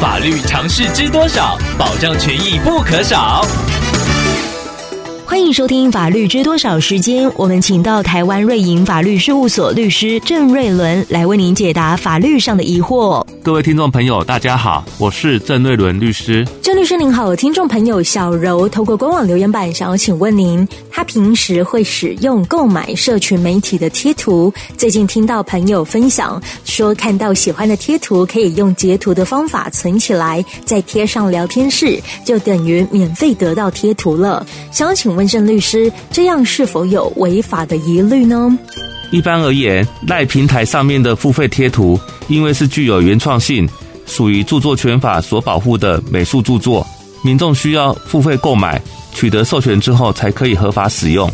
[0.00, 1.58] 法律常识知多少？
[1.76, 3.44] 保障权益不可少。
[5.38, 13.24] 欢迎收听《法律知多少》时间，我们请到台湾瑞银法律事务所律师郑瑞伦来为您解答法律上的疑惑。
[13.40, 16.44] 各位听众朋友，大家好，我是郑瑞伦律师。
[16.60, 34.44] 郑律师您好，听众朋友小柔透过官网留言板想要请问您，他平时会使用购买社群媒体的贴图，最近听到朋友分享说，看到喜欢的贴图可以用截图的方法存起来，再贴上聊天室，就等于免费得到贴图了。
[34.72, 38.58] 想要请问郑律师，这样是否有违法的疑虑呢？
[39.10, 43.68] 一般而言，赖平台上面的付费贴图，因为是具有原创性，
[44.06, 46.86] 属于著作权法所保护的美术著作，
[47.22, 48.80] 民众需要付费购买，
[49.14, 51.30] 取得授权之后才可以合法使用。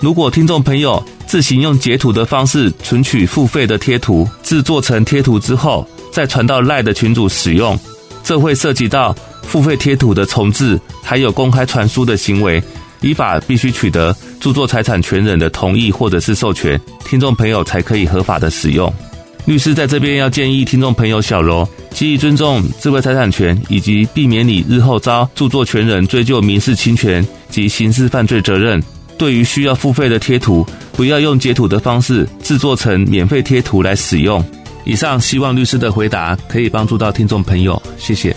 [0.00, 7.76] 如果听众朋友自行用截图的方式存取付费的贴图，制作成贴图之后，再传到赖的群组使用，
[8.22, 12.62] 这会涉及到付费贴图的重制，还有公开传输的行为。
[13.00, 18.92] 依法必须取得著作财产权人的同意或者是授权，听众朋友才可以合法的使用。
[19.44, 28.82] 律师在这边要建议听众朋友小柔，基于尊重智慧财产权以及避免你日后遭著作权人追究民事侵权及刑事犯罪责任，
[29.16, 34.44] 对于需要付费的贴图，不要用截图的方式制作成免费贴图来使用。
[34.84, 38.36] 以上希望律师的回答可以帮助到听众朋友，谢谢。